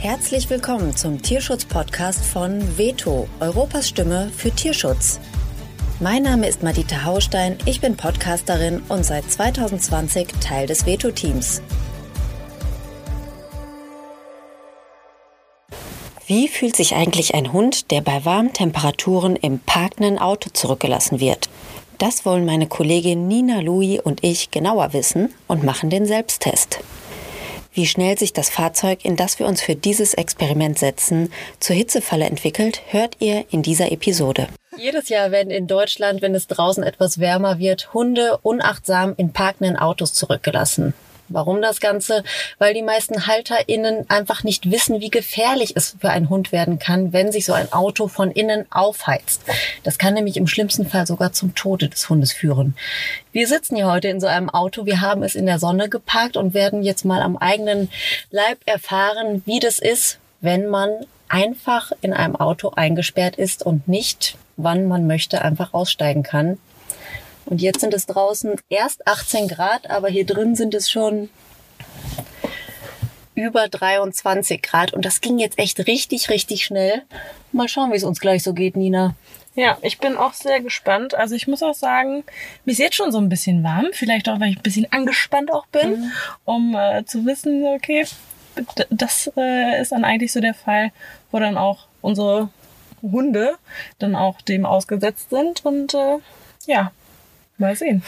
Herzlich 0.00 0.48
willkommen 0.48 0.96
zum 0.96 1.20
Tierschutz-Podcast 1.20 2.24
von 2.24 2.78
Veto, 2.78 3.28
Europas 3.38 3.86
Stimme 3.86 4.30
für 4.34 4.50
Tierschutz. 4.50 5.20
Mein 6.00 6.22
Name 6.22 6.48
ist 6.48 6.62
Madita 6.62 7.04
Haustein, 7.04 7.58
ich 7.66 7.82
bin 7.82 7.98
Podcasterin 7.98 8.80
und 8.88 9.04
seit 9.04 9.30
2020 9.30 10.28
Teil 10.40 10.66
des 10.66 10.86
Veto-Teams. 10.86 11.60
Wie 16.26 16.48
fühlt 16.48 16.76
sich 16.76 16.94
eigentlich 16.94 17.34
ein 17.34 17.52
Hund, 17.52 17.90
der 17.90 18.00
bei 18.00 18.24
warmen 18.24 18.54
Temperaturen 18.54 19.36
im 19.36 19.58
parkenden 19.58 20.18
Auto 20.18 20.48
zurückgelassen 20.48 21.20
wird? 21.20 21.50
Das 21.98 22.24
wollen 22.24 22.46
meine 22.46 22.68
Kollegin 22.68 23.28
Nina 23.28 23.60
Louis 23.60 24.00
und 24.00 24.24
ich 24.24 24.50
genauer 24.50 24.94
wissen 24.94 25.34
und 25.46 25.62
machen 25.62 25.90
den 25.90 26.06
Selbsttest. 26.06 26.80
Wie 27.72 27.86
schnell 27.86 28.18
sich 28.18 28.32
das 28.32 28.50
Fahrzeug, 28.50 29.04
in 29.04 29.16
das 29.16 29.38
wir 29.38 29.46
uns 29.46 29.62
für 29.62 29.76
dieses 29.76 30.14
Experiment 30.14 30.78
setzen, 30.78 31.32
zur 31.60 31.76
Hitzefalle 31.76 32.24
entwickelt, 32.24 32.82
hört 32.88 33.16
ihr 33.20 33.44
in 33.50 33.62
dieser 33.62 33.92
Episode. 33.92 34.48
Jedes 34.76 35.08
Jahr 35.08 35.30
werden 35.30 35.50
in 35.50 35.66
Deutschland, 35.66 36.22
wenn 36.22 36.34
es 36.34 36.46
draußen 36.46 36.82
etwas 36.82 37.18
wärmer 37.18 37.58
wird, 37.58 37.92
Hunde 37.94 38.38
unachtsam 38.42 39.14
in 39.16 39.32
parkenden 39.32 39.76
Autos 39.76 40.14
zurückgelassen. 40.14 40.94
Warum 41.30 41.62
das 41.62 41.80
Ganze? 41.80 42.24
Weil 42.58 42.74
die 42.74 42.82
meisten 42.82 43.26
HalterInnen 43.26 44.08
einfach 44.10 44.44
nicht 44.44 44.70
wissen, 44.70 45.00
wie 45.00 45.10
gefährlich 45.10 45.76
es 45.76 45.96
für 46.00 46.10
einen 46.10 46.28
Hund 46.28 46.52
werden 46.52 46.78
kann, 46.78 47.12
wenn 47.12 47.32
sich 47.32 47.44
so 47.44 47.52
ein 47.52 47.72
Auto 47.72 48.08
von 48.08 48.30
innen 48.30 48.66
aufheizt. 48.70 49.42
Das 49.84 49.98
kann 49.98 50.14
nämlich 50.14 50.36
im 50.36 50.46
schlimmsten 50.46 50.86
Fall 50.86 51.06
sogar 51.06 51.32
zum 51.32 51.54
Tode 51.54 51.88
des 51.88 52.08
Hundes 52.08 52.32
führen. 52.32 52.76
Wir 53.32 53.46
sitzen 53.46 53.76
hier 53.76 53.86
heute 53.86 54.08
in 54.08 54.20
so 54.20 54.26
einem 54.26 54.50
Auto. 54.50 54.86
Wir 54.86 55.00
haben 55.00 55.22
es 55.22 55.34
in 55.34 55.46
der 55.46 55.58
Sonne 55.58 55.88
geparkt 55.88 56.36
und 56.36 56.52
werden 56.52 56.82
jetzt 56.82 57.04
mal 57.04 57.22
am 57.22 57.36
eigenen 57.36 57.90
Leib 58.30 58.58
erfahren, 58.66 59.42
wie 59.46 59.60
das 59.60 59.78
ist, 59.78 60.18
wenn 60.40 60.66
man 60.68 60.90
einfach 61.28 61.92
in 62.00 62.12
einem 62.12 62.36
Auto 62.36 62.72
eingesperrt 62.74 63.36
ist 63.36 63.64
und 63.64 63.86
nicht, 63.88 64.36
wann 64.56 64.88
man 64.88 65.06
möchte, 65.06 65.42
einfach 65.42 65.72
aussteigen 65.72 66.22
kann. 66.22 66.58
Und 67.50 67.60
jetzt 67.60 67.80
sind 67.80 67.92
es 67.92 68.06
draußen 68.06 68.54
erst 68.68 69.06
18 69.06 69.48
Grad, 69.48 69.90
aber 69.90 70.08
hier 70.08 70.24
drin 70.24 70.54
sind 70.54 70.72
es 70.72 70.88
schon 70.88 71.28
über 73.34 73.68
23 73.68 74.62
Grad. 74.62 74.92
Und 74.94 75.04
das 75.04 75.20
ging 75.20 75.38
jetzt 75.38 75.58
echt 75.58 75.86
richtig, 75.86 76.30
richtig 76.30 76.64
schnell. 76.64 77.02
Mal 77.52 77.68
schauen, 77.68 77.90
wie 77.92 77.96
es 77.96 78.04
uns 78.04 78.20
gleich 78.20 78.44
so 78.44 78.54
geht, 78.54 78.76
Nina. 78.76 79.16
Ja, 79.56 79.78
ich 79.82 79.98
bin 79.98 80.16
auch 80.16 80.32
sehr 80.32 80.60
gespannt. 80.60 81.14
Also 81.14 81.34
ich 81.34 81.48
muss 81.48 81.62
auch 81.62 81.74
sagen, 81.74 82.22
mir 82.64 82.72
ist 82.72 82.78
jetzt 82.78 82.94
schon 82.94 83.10
so 83.10 83.18
ein 83.18 83.28
bisschen 83.28 83.64
warm. 83.64 83.88
Vielleicht 83.92 84.28
auch, 84.28 84.38
weil 84.38 84.50
ich 84.50 84.56
ein 84.58 84.62
bisschen 84.62 84.92
angespannt 84.92 85.52
auch 85.52 85.66
bin, 85.66 86.02
mhm. 86.02 86.12
um 86.44 86.76
äh, 86.76 87.04
zu 87.04 87.26
wissen, 87.26 87.64
okay, 87.64 88.06
das 88.90 89.30
äh, 89.36 89.80
ist 89.82 89.90
dann 89.90 90.04
eigentlich 90.04 90.32
so 90.32 90.40
der 90.40 90.54
Fall, 90.54 90.92
wo 91.32 91.40
dann 91.40 91.56
auch 91.56 91.86
unsere 92.00 92.50
Hunde 93.02 93.56
dann 93.98 94.14
auch 94.14 94.40
dem 94.40 94.64
ausgesetzt 94.64 95.30
sind. 95.30 95.64
Und 95.64 95.94
äh, 95.94 96.18
ja, 96.66 96.92
Mal 97.60 97.76
sehen. 97.76 98.02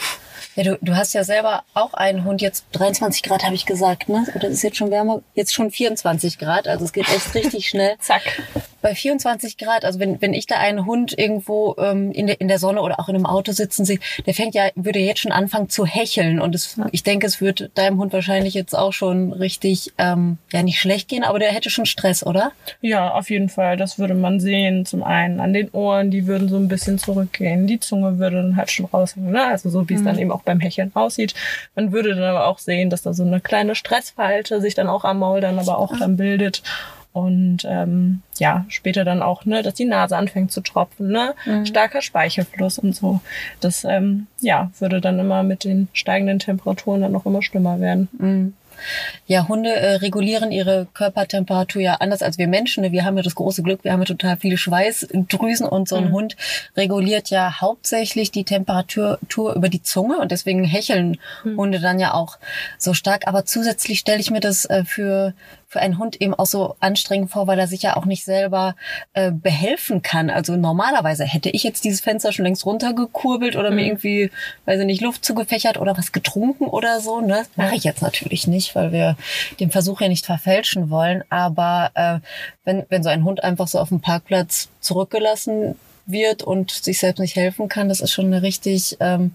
Ja, 0.55 0.63
du, 0.63 0.77
du 0.81 0.95
hast 0.95 1.13
ja 1.13 1.23
selber 1.23 1.63
auch 1.73 1.93
einen 1.93 2.25
Hund, 2.25 2.41
jetzt 2.41 2.65
23 2.73 3.23
Grad 3.23 3.43
habe 3.43 3.55
ich 3.55 3.65
gesagt, 3.65 4.09
ne? 4.09 4.25
Oder 4.35 4.49
ist 4.49 4.63
jetzt 4.63 4.77
schon 4.77 4.91
wärmer? 4.91 5.21
Jetzt 5.35 5.53
schon 5.53 5.71
24 5.71 6.37
Grad, 6.37 6.67
also 6.67 6.85
es 6.85 6.91
geht 6.91 7.07
echt 7.09 7.33
richtig 7.33 7.69
schnell. 7.69 7.95
Zack 7.99 8.41
bei 8.83 8.93
24 8.93 9.57
Grad, 9.57 9.85
also 9.85 9.97
wenn, 9.99 10.21
wenn 10.21 10.33
ich 10.33 10.45
da 10.45 10.57
einen 10.57 10.85
Hund 10.85 11.17
irgendwo 11.17 11.75
ähm, 11.79 12.11
in, 12.11 12.27
der, 12.27 12.39
in 12.41 12.49
der 12.49 12.59
Sonne 12.59 12.81
oder 12.81 12.99
auch 12.99 13.07
in 13.07 13.15
einem 13.15 13.25
Auto 13.25 13.53
sitzen 13.53 13.85
sehe, 13.85 13.97
der 14.25 14.33
fängt 14.33 14.53
ja, 14.53 14.69
würde 14.75 14.99
jetzt 14.99 15.21
schon 15.21 15.31
anfangen 15.31 15.69
zu 15.69 15.85
hecheln. 15.85 16.39
Und 16.39 16.53
es, 16.53 16.79
ich 16.91 17.01
denke, 17.01 17.25
es 17.25 17.39
wird 17.41 17.71
deinem 17.75 17.97
Hund 17.97 18.13
wahrscheinlich 18.13 18.53
jetzt 18.53 18.77
auch 18.77 18.91
schon 18.91 19.31
richtig, 19.31 19.93
ähm, 19.97 20.37
ja 20.51 20.61
nicht 20.61 20.79
schlecht 20.79 21.07
gehen, 21.07 21.23
aber 21.23 21.39
der 21.39 21.51
hätte 21.51 21.69
schon 21.69 21.85
Stress, 21.85 22.25
oder? 22.25 22.51
Ja, 22.81 23.13
auf 23.13 23.29
jeden 23.29 23.47
Fall. 23.47 23.77
Das 23.77 23.97
würde 23.97 24.15
man 24.15 24.41
sehen. 24.41 24.85
Zum 24.85 25.01
einen 25.01 25.39
an 25.39 25.53
den 25.53 25.69
Ohren, 25.71 26.11
die 26.11 26.27
würden 26.27 26.49
so 26.49 26.57
ein 26.57 26.67
bisschen 26.67 26.99
zurückgehen. 26.99 27.65
Die 27.65 27.79
Zunge 27.79 28.19
würde 28.19 28.35
dann 28.35 28.57
halt 28.57 28.69
schon 28.69 28.85
raushängen. 28.85 29.31
Ne? 29.31 29.45
Also 29.45 29.69
so 29.69 29.87
wie 29.87 29.93
es 29.93 30.01
mhm. 30.01 30.05
dann 30.05 30.19
eben 30.19 30.31
auch 30.31 30.41
beim 30.41 30.59
Hecheln 30.59 30.91
aussieht. 30.93 31.33
Man 31.75 31.93
würde 31.93 32.15
dann 32.15 32.23
aber 32.23 32.47
auch 32.47 32.59
sehen, 32.59 32.89
dass 32.89 33.01
da 33.01 33.13
so 33.13 33.23
eine 33.23 33.39
kleine 33.39 33.75
Stressfalte 33.75 34.59
sich 34.59 34.75
dann 34.75 34.89
auch 34.89 35.05
am 35.05 35.19
Maul 35.19 35.39
dann 35.39 35.57
aber 35.57 35.77
auch 35.77 35.97
dann 35.97 36.17
bildet 36.17 36.61
und 37.13 37.59
ähm, 37.65 38.21
ja, 38.39 38.65
später 38.67 39.05
dann 39.05 39.21
auch, 39.21 39.45
ne, 39.45 39.61
dass 39.61 39.75
die 39.75 39.85
Nase 39.85 40.17
anfängt 40.17 40.51
zu 40.51 40.61
tropfen, 40.61 41.09
ne, 41.09 41.35
mhm. 41.45 41.65
starker 41.65 42.01
Speichelfluss 42.01 42.79
und 42.79 42.95
so. 42.95 43.21
Das 43.61 43.83
ähm, 43.83 44.27
ja, 44.41 44.71
würde 44.79 44.99
dann 44.99 45.19
immer 45.19 45.43
mit 45.43 45.63
den 45.63 45.87
steigenden 45.93 46.39
Temperaturen 46.39 47.01
dann 47.01 47.11
noch 47.11 47.25
immer 47.25 47.43
schlimmer 47.43 47.79
werden. 47.79 48.09
Mhm. 48.17 48.53
Ja, 49.25 49.47
Hunde 49.47 49.69
äh, 49.69 49.95
regulieren 49.95 50.51
ihre 50.51 50.87
Körpertemperatur 50.93 51.81
ja 51.81 51.95
anders 51.95 52.21
als 52.21 52.37
wir 52.37 52.47
Menschen. 52.47 52.91
Wir 52.91 53.05
haben 53.05 53.17
ja 53.17 53.23
das 53.23 53.35
große 53.35 53.63
Glück, 53.63 53.83
wir 53.83 53.93
haben 53.93 54.01
ja 54.01 54.05
total 54.05 54.37
viele 54.37 54.57
Schweißdrüsen 54.57 55.67
und 55.67 55.87
so 55.87 55.95
ein 55.95 56.09
mhm. 56.09 56.11
Hund 56.11 56.37
reguliert 56.75 57.29
ja 57.29 57.61
hauptsächlich 57.61 58.31
die 58.31 58.43
Temperatur 58.43 59.19
über 59.37 59.69
die 59.69 59.83
Zunge 59.83 60.19
und 60.19 60.31
deswegen 60.31 60.63
hecheln 60.63 61.17
mhm. 61.43 61.57
Hunde 61.57 61.79
dann 61.79 61.99
ja 61.99 62.13
auch 62.13 62.37
so 62.77 62.93
stark. 62.93 63.27
Aber 63.27 63.45
zusätzlich 63.45 63.99
stelle 63.99 64.19
ich 64.19 64.31
mir 64.31 64.41
das 64.41 64.65
äh, 64.65 64.83
für 64.85 65.33
für 65.73 65.81
einen 65.81 65.97
Hund 65.97 66.21
eben 66.21 66.35
auch 66.35 66.45
so 66.45 66.75
anstrengend 66.79 67.31
vor, 67.31 67.47
weil 67.47 67.59
er 67.59 67.67
sich 67.67 67.81
ja 67.81 67.97
auch 67.97 68.05
nicht 68.05 68.23
selber 68.23 68.75
äh, 69.13 69.31
behelfen 69.31 70.03
kann. 70.03 70.29
Also 70.29 70.55
normalerweise 70.55 71.25
hätte 71.25 71.49
ich 71.49 71.63
jetzt 71.63 71.83
dieses 71.83 71.99
Fenster 71.99 72.31
schon 72.31 72.45
längst 72.45 72.65
runtergekurbelt 72.65 73.55
oder 73.55 73.71
mhm. 73.71 73.75
mir 73.75 73.85
irgendwie, 73.87 74.31
weiß 74.65 74.79
ich 74.79 74.85
nicht, 74.85 75.01
Luft 75.01 75.25
zugefächert 75.25 75.79
oder 75.79 75.97
was 75.97 76.11
getrunken 76.11 76.65
oder 76.65 77.01
so. 77.01 77.21
Ne? 77.21 77.43
Mache 77.55 77.75
ich 77.75 77.83
jetzt 77.83 78.03
natürlich 78.03 78.45
nicht, 78.45 78.75
weil 78.75 78.91
wir 78.91 79.17
den 79.59 79.71
Versuch 79.71 79.99
ja 79.99 80.07
nicht 80.07 80.27
verfälschen 80.27 80.91
wollen. 80.91 81.23
Aber 81.29 81.89
äh, 81.95 82.19
wenn, 82.63 82.85
wenn 82.89 83.01
so 83.01 83.09
ein 83.09 83.23
Hund 83.23 83.43
einfach 83.43 83.67
so 83.67 83.79
auf 83.79 83.89
dem 83.89 83.99
Parkplatz 83.99 84.69
zurückgelassen 84.79 85.75
wird 86.05 86.43
und 86.43 86.69
sich 86.69 86.99
selbst 86.99 87.19
nicht 87.19 87.35
helfen 87.35 87.67
kann, 87.67 87.89
das 87.89 87.99
ist 87.99 88.11
schon 88.11 88.27
eine 88.27 88.43
richtig 88.43 88.97
ähm, 88.99 89.31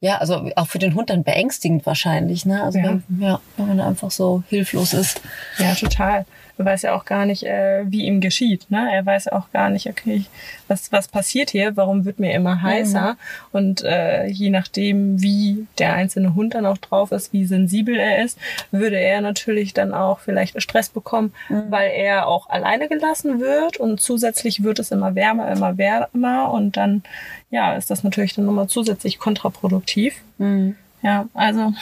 ja, 0.00 0.16
also 0.16 0.50
auch 0.56 0.66
für 0.66 0.78
den 0.78 0.94
Hund 0.94 1.10
dann 1.10 1.24
beängstigend 1.24 1.84
wahrscheinlich, 1.84 2.46
ne? 2.46 2.62
Also 2.62 2.78
ja. 2.78 2.84
Wenn, 2.84 3.20
ja, 3.20 3.40
wenn 3.56 3.68
man 3.68 3.80
einfach 3.80 4.10
so 4.10 4.42
hilflos 4.48 4.94
ist. 4.94 5.20
Ja, 5.58 5.74
total. 5.74 6.24
Er 6.60 6.66
weiß 6.66 6.82
ja 6.82 6.94
auch 6.94 7.06
gar 7.06 7.24
nicht, 7.24 7.44
äh, 7.44 7.84
wie 7.86 8.04
ihm 8.04 8.20
geschieht. 8.20 8.70
Ne? 8.70 8.86
Er 8.92 9.06
weiß 9.06 9.28
auch 9.28 9.50
gar 9.50 9.70
nicht, 9.70 9.88
okay, 9.88 10.26
was, 10.68 10.92
was 10.92 11.08
passiert 11.08 11.48
hier, 11.48 11.74
warum 11.74 12.04
wird 12.04 12.18
mir 12.18 12.34
immer 12.34 12.60
heißer? 12.60 13.12
Mhm. 13.12 13.16
Und 13.52 13.82
äh, 13.82 14.26
je 14.26 14.50
nachdem, 14.50 15.22
wie 15.22 15.66
der 15.78 15.94
einzelne 15.94 16.34
Hund 16.34 16.54
dann 16.54 16.66
auch 16.66 16.76
drauf 16.76 17.12
ist, 17.12 17.32
wie 17.32 17.46
sensibel 17.46 17.98
er 17.98 18.22
ist, 18.22 18.38
würde 18.72 18.98
er 18.98 19.22
natürlich 19.22 19.72
dann 19.72 19.94
auch 19.94 20.20
vielleicht 20.20 20.60
Stress 20.60 20.90
bekommen, 20.90 21.32
mhm. 21.48 21.70
weil 21.70 21.90
er 21.92 22.26
auch 22.26 22.50
alleine 22.50 22.88
gelassen 22.88 23.40
wird 23.40 23.78
und 23.78 23.98
zusätzlich 23.98 24.62
wird 24.62 24.80
es 24.80 24.90
immer 24.90 25.14
wärmer, 25.14 25.50
immer 25.50 25.78
wärmer 25.78 26.52
und 26.52 26.76
dann 26.76 27.02
ja, 27.50 27.74
ist 27.74 27.90
das 27.90 28.04
natürlich 28.04 28.34
dann 28.34 28.44
nochmal 28.44 28.68
zusätzlich 28.68 29.18
kontraproduktiv. 29.18 30.14
Mhm. 30.36 30.76
Ja, 31.02 31.26
also 31.32 31.72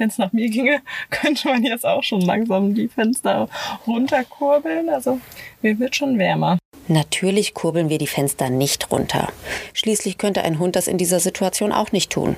wenn 0.00 0.08
es 0.08 0.18
nach 0.18 0.32
mir 0.32 0.48
ginge, 0.48 0.80
könnte 1.10 1.48
man 1.48 1.62
jetzt 1.62 1.86
auch 1.86 2.02
schon 2.02 2.22
langsam 2.22 2.74
die 2.74 2.88
Fenster 2.88 3.48
runterkurbeln. 3.86 4.88
Also 4.88 5.20
mir 5.62 5.78
wird 5.78 5.94
schon 5.94 6.18
wärmer. 6.18 6.58
Natürlich 6.88 7.54
kurbeln 7.54 7.88
wir 7.88 7.98
die 7.98 8.08
Fenster 8.08 8.50
nicht 8.50 8.90
runter. 8.90 9.28
Schließlich 9.74 10.18
könnte 10.18 10.42
ein 10.42 10.58
Hund 10.58 10.74
das 10.74 10.88
in 10.88 10.98
dieser 10.98 11.20
Situation 11.20 11.70
auch 11.70 11.92
nicht 11.92 12.10
tun. 12.10 12.36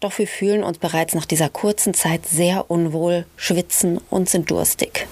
Doch 0.00 0.18
wir 0.18 0.26
fühlen 0.26 0.62
uns 0.62 0.76
bereits 0.76 1.14
nach 1.14 1.24
dieser 1.24 1.48
kurzen 1.48 1.94
Zeit 1.94 2.26
sehr 2.26 2.70
unwohl, 2.70 3.24
schwitzen 3.36 3.98
und 4.10 4.28
sind 4.28 4.50
durstig. 4.50 5.06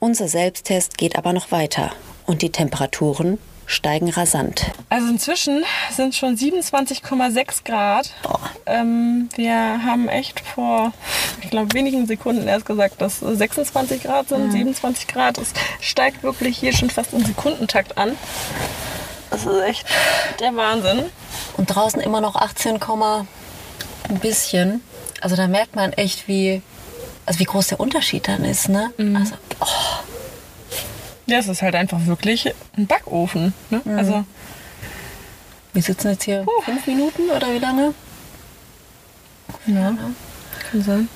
Unser 0.00 0.26
Selbsttest 0.26 0.98
geht 0.98 1.16
aber 1.16 1.32
noch 1.32 1.52
weiter 1.52 1.92
und 2.26 2.42
die 2.42 2.50
Temperaturen 2.50 3.38
steigen 3.70 4.10
rasant. 4.10 4.72
Also 4.88 5.08
inzwischen 5.08 5.64
sind 5.94 6.14
schon 6.14 6.36
27,6 6.36 7.64
Grad. 7.64 8.10
Ähm, 8.66 9.28
wir 9.36 9.54
haben 9.54 10.08
echt 10.08 10.40
vor, 10.40 10.92
ich 11.40 11.50
glaube, 11.50 11.72
wenigen 11.72 12.06
Sekunden 12.06 12.48
erst 12.48 12.66
gesagt, 12.66 13.00
dass 13.00 13.20
26 13.20 14.02
Grad 14.02 14.28
sind, 14.28 14.48
mhm. 14.48 14.52
27 14.52 15.06
Grad. 15.06 15.38
Es 15.38 15.52
steigt 15.80 16.22
wirklich 16.24 16.58
hier 16.58 16.72
schon 16.72 16.90
fast 16.90 17.12
im 17.12 17.24
Sekundentakt 17.24 17.96
an. 17.96 18.16
Das 19.30 19.46
ist 19.46 19.62
echt 19.62 19.86
der 20.40 20.54
Wahnsinn. 20.56 21.04
Und 21.56 21.66
draußen 21.66 22.00
immer 22.00 22.20
noch 22.20 22.34
18, 22.34 22.80
ein 24.08 24.18
bisschen. 24.18 24.82
Also 25.20 25.36
da 25.36 25.46
merkt 25.46 25.76
man 25.76 25.92
echt, 25.92 26.26
wie, 26.26 26.60
also 27.24 27.38
wie 27.38 27.44
groß 27.44 27.68
der 27.68 27.78
Unterschied 27.78 28.26
dann 28.26 28.44
ist. 28.44 28.68
Ne? 28.68 28.92
Mhm. 28.96 29.16
Also, 29.16 29.34
oh. 29.60 29.99
Ja, 31.30 31.38
es 31.38 31.46
ist 31.46 31.62
halt 31.62 31.76
einfach 31.76 32.06
wirklich 32.06 32.52
ein 32.76 32.86
Backofen. 32.86 33.54
Ne? 33.70 33.80
Mhm. 33.84 33.98
Also. 33.98 34.24
Wir 35.72 35.82
sitzen 35.82 36.10
jetzt 36.10 36.24
hier 36.24 36.42
Puh. 36.42 36.62
fünf 36.64 36.84
Minuten 36.88 37.30
oder 37.30 37.54
wie 37.54 37.58
lange? 37.58 37.94
Ja, 39.66 39.96
kann 40.70 40.82
sein. 40.82 41.08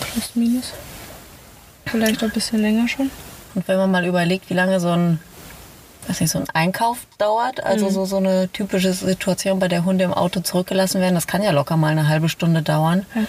Plus, 0.00 0.30
minus. 0.34 0.72
Vielleicht 1.84 2.22
ein 2.22 2.30
bisschen 2.30 2.62
länger 2.62 2.88
schon. 2.88 3.10
Und 3.54 3.68
wenn 3.68 3.76
man 3.76 3.90
mal 3.90 4.06
überlegt, 4.06 4.48
wie 4.48 4.54
lange 4.54 4.80
so 4.80 4.88
ein, 4.88 5.20
weiß 6.08 6.20
nicht, 6.20 6.30
so 6.30 6.38
ein 6.38 6.48
Einkauf 6.54 7.06
dauert, 7.18 7.62
also 7.62 7.86
mhm. 7.86 7.90
so, 7.90 8.04
so 8.06 8.16
eine 8.16 8.48
typische 8.48 8.94
Situation, 8.94 9.58
bei 9.58 9.68
der 9.68 9.84
Hunde 9.84 10.04
im 10.04 10.14
Auto 10.14 10.40
zurückgelassen 10.40 11.02
werden, 11.02 11.14
das 11.14 11.26
kann 11.26 11.42
ja 11.42 11.50
locker 11.50 11.76
mal 11.76 11.92
eine 11.92 12.08
halbe 12.08 12.30
Stunde 12.30 12.62
dauern. 12.62 13.04
Ja. 13.14 13.22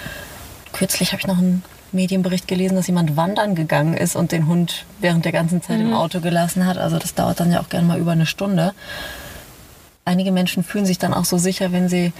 Kürzlich 0.72 1.12
habe 1.12 1.20
ich 1.20 1.28
noch 1.28 1.38
einen 1.38 1.64
Medienbericht 1.92 2.48
gelesen, 2.48 2.76
dass 2.76 2.88
jemand 2.88 3.16
wandern 3.16 3.56
gegangen 3.56 3.94
ist 3.96 4.16
und 4.16 4.32
den 4.32 4.48
Hund 4.48 4.86
während 5.00 5.26
der 5.26 5.32
ganzen 5.32 5.62
Zeit 5.62 5.80
Mhm. 5.80 5.88
im 5.88 5.94
Auto 5.94 6.20
gelassen 6.20 6.66
hat. 6.66 6.78
Also 6.78 6.98
das 7.00 7.14
dauert 7.14 7.40
dann 7.40 7.52
ja 7.52 7.62
auch 7.62 7.70
gerne 7.70 7.88
mal 7.88 8.00
über 8.00 8.12
eine 8.12 8.26
Stunde. 8.26 8.74
Einige 10.04 10.32
Menschen 10.32 10.64
fühlen 10.64 10.86
sich 10.86 11.00
dann 11.00 11.14
auch 11.14 11.26
so 11.26 11.38
sicher, 11.38 11.72
wenn 11.72 11.90
sie, 11.90 12.14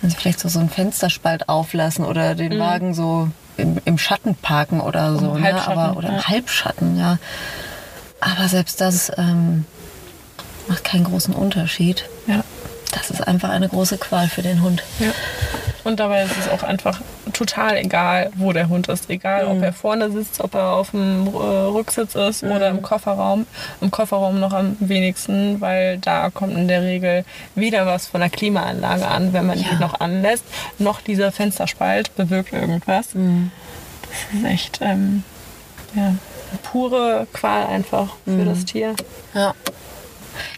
wenn 0.00 0.10
sie 0.10 0.16
vielleicht 0.16 0.40
so, 0.40 0.48
so 0.48 0.58
einen 0.58 0.70
Fensterspalt 0.70 1.48
auflassen 1.48 2.04
oder 2.04 2.34
den 2.34 2.58
Wagen 2.58 2.94
so 2.94 3.28
im, 3.56 3.78
im 3.84 3.98
Schatten 3.98 4.34
parken 4.36 4.80
oder 4.80 5.16
so. 5.18 5.34
Im 5.34 5.42
Ne? 5.42 5.66
Aber, 5.66 5.96
oder 5.96 6.08
im 6.08 6.14
ja. 6.16 6.28
Halbschatten, 6.28 6.98
ja. 6.98 7.18
Aber 8.20 8.48
selbst 8.48 8.80
das 8.80 9.12
ähm, 9.18 9.64
macht 10.68 10.84
keinen 10.84 11.04
großen 11.04 11.34
Unterschied. 11.34 12.04
Ja. 12.26 12.42
Das 12.92 13.10
ist 13.10 13.26
einfach 13.26 13.50
eine 13.50 13.68
große 13.68 13.98
Qual 13.98 14.28
für 14.28 14.42
den 14.42 14.62
Hund. 14.62 14.82
Ja. 14.98 15.10
Und 15.88 15.98
dabei 16.00 16.22
ist 16.24 16.36
es 16.38 16.48
auch 16.50 16.62
einfach 16.62 17.00
total 17.32 17.78
egal, 17.78 18.30
wo 18.36 18.52
der 18.52 18.68
Hund 18.68 18.88
ist. 18.88 19.08
Egal, 19.08 19.46
ob 19.46 19.62
er 19.62 19.72
vorne 19.72 20.10
sitzt, 20.10 20.38
ob 20.40 20.54
er 20.54 20.72
auf 20.72 20.90
dem 20.90 21.26
äh, 21.28 21.38
Rücksitz 21.38 22.14
ist 22.14 22.44
oder 22.44 22.68
im 22.68 22.82
Kofferraum. 22.82 23.46
Im 23.80 23.90
Kofferraum 23.90 24.38
noch 24.38 24.52
am 24.52 24.76
wenigsten, 24.80 25.62
weil 25.62 25.96
da 25.96 26.28
kommt 26.28 26.52
in 26.58 26.68
der 26.68 26.82
Regel 26.82 27.24
weder 27.54 27.86
was 27.86 28.06
von 28.06 28.20
der 28.20 28.28
Klimaanlage 28.28 29.08
an, 29.08 29.32
wenn 29.32 29.46
man 29.46 29.56
die 29.56 29.64
Ja. 29.64 29.78
noch 29.78 29.98
anlässt, 29.98 30.44
noch 30.78 31.00
dieser 31.00 31.32
Fensterspalt 31.32 32.14
bewirkt 32.16 32.52
irgendwas. 32.52 33.08
Das 33.14 34.40
ist 34.40 34.44
echt 34.46 34.80
ähm, 34.82 35.24
ja, 35.94 36.14
pure 36.70 37.26
Qual 37.32 37.66
einfach 37.66 38.08
für 38.26 38.44
das 38.44 38.66
Tier. 38.66 38.94
Ja. 39.32 39.54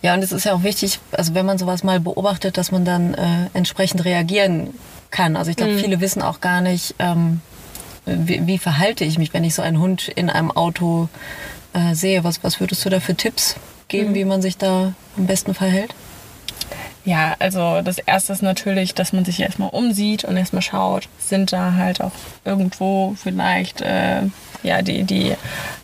Ja, 0.02 0.14
und 0.14 0.22
es 0.24 0.32
ist 0.32 0.44
ja 0.44 0.54
auch 0.54 0.62
wichtig, 0.64 0.98
also 1.12 1.34
wenn 1.34 1.46
man 1.46 1.56
sowas 1.56 1.84
mal 1.84 2.00
beobachtet, 2.00 2.58
dass 2.58 2.72
man 2.72 2.84
dann 2.84 3.14
äh, 3.14 3.46
entsprechend 3.54 4.04
reagieren 4.04 4.74
kann. 5.10 5.36
Also 5.36 5.50
ich 5.50 5.56
glaube, 5.56 5.78
viele 5.78 6.00
wissen 6.00 6.22
auch 6.22 6.40
gar 6.40 6.60
nicht, 6.60 6.94
ähm, 6.98 7.40
wie, 8.06 8.46
wie 8.46 8.58
verhalte 8.58 9.04
ich 9.04 9.18
mich, 9.18 9.32
wenn 9.32 9.44
ich 9.44 9.54
so 9.54 9.62
einen 9.62 9.78
Hund 9.78 10.08
in 10.08 10.30
einem 10.30 10.50
Auto 10.50 11.08
äh, 11.72 11.94
sehe. 11.94 12.24
Was, 12.24 12.42
was 12.42 12.60
würdest 12.60 12.84
du 12.84 12.90
da 12.90 13.00
für 13.00 13.14
Tipps 13.14 13.56
geben, 13.88 14.14
wie 14.14 14.24
man 14.24 14.42
sich 14.42 14.56
da 14.56 14.94
am 15.16 15.26
besten 15.26 15.54
verhält? 15.54 15.94
Ja, 17.04 17.34
also 17.38 17.80
das 17.82 17.98
erste 17.98 18.32
ist 18.32 18.42
natürlich, 18.42 18.94
dass 18.94 19.12
man 19.12 19.24
sich 19.24 19.40
erstmal 19.40 19.70
umsieht 19.70 20.24
und 20.24 20.36
erstmal 20.36 20.62
schaut, 20.62 21.08
sind 21.18 21.52
da 21.52 21.74
halt 21.74 22.00
auch 22.00 22.12
irgendwo 22.44 23.14
vielleicht 23.20 23.80
äh, 23.80 24.22
ja, 24.62 24.82
die, 24.82 25.04
die 25.04 25.34